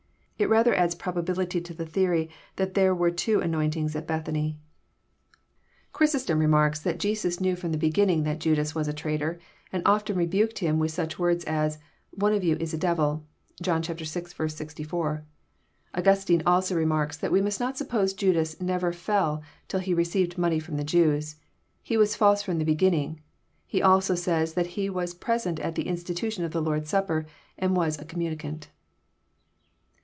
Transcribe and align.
It 0.41 0.49
rather 0.49 0.73
adds 0.73 0.95
grobability 0.95 1.63
to 1.65 1.73
the 1.75 1.85
theory 1.85 2.27
that 2.55 2.73
there 2.73 2.95
were 2.95 3.11
two 3.11 3.41
anointings 3.41 3.95
at 3.95 4.07
ethany. 4.09 4.25
i 4.57 4.57
JOHN, 4.57 5.91
CHAP. 5.93 5.93
xn. 5.93 5.93
315 5.93 5.93
Chrysostom 5.93 6.39
remarks, 6.39 6.79
that 6.79 6.97
Jesns 6.97 7.39
knew 7.39 7.55
from 7.55 7.71
the 7.71 7.77
beginning 7.77 8.23
that 8.23 8.39
Judas 8.39 8.73
was 8.73 8.87
a 8.87 8.91
traitor, 8.93 9.39
and 9.71 9.83
often 9.85 10.17
rebaked 10.17 10.57
him 10.57 10.79
with 10.79 10.89
snch 10.89 11.19
words 11.19 11.45
as, 11.45 11.77
One 12.09 12.33
of 12.33 12.43
you 12.43 12.55
is 12.59 12.73
a 12.73 12.77
devil/' 12.79 13.21
(John 13.61 13.83
vi. 13.83 14.03
64.) 14.03 15.23
Augustine 15.93 16.41
also 16.47 16.73
remarks 16.75 17.17
that 17.17 17.31
we 17.31 17.39
must 17.39 17.59
not 17.59 17.77
suppose 17.77 18.15
Judas 18.15 18.59
never 18.59 18.91
fell 18.91 19.43
till 19.67 19.79
he 19.79 19.93
received 19.93 20.39
money 20.39 20.59
fh>m 20.59 20.77
the 20.77 20.83
Jews. 20.83 21.35
He 21.83 21.97
was 21.97 22.15
false 22.15 22.41
from 22.41 22.57
the 22.57 22.65
begin 22.65 22.93
ning. 22.95 23.21
He 23.67 23.79
also 23.83 24.15
says 24.15 24.55
that 24.55 24.73
he 24.73 24.89
was 24.89 25.13
present 25.13 25.59
at 25.59 25.75
the 25.75 25.85
institution 25.87 26.43
of 26.43 26.49
the 26.51 26.63
Lord's 26.63 26.89
Supper, 26.89 27.27
and 27.59 27.75
was 27.75 27.99
a 27.99 28.05
communicant. 28.05 28.71